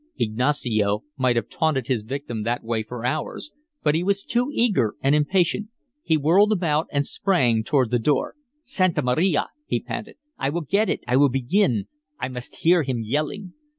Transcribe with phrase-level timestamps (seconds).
[0.17, 3.51] Ignacio might have taunted his victim that way for hours,
[3.83, 5.67] but he was too eager and impatient.
[6.01, 8.33] He whirled about and sprang toward the door.
[8.63, 10.15] "Santa Maria!" he panted.
[10.39, 11.03] "I will get it!
[11.07, 11.85] I will begin!
[12.19, 13.53] I must hear him yelling!"